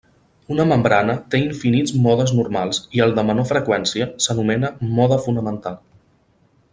[0.53, 5.79] Una membrana té infinits modes normals i el de menor freqüència s'anomena mode fonamental.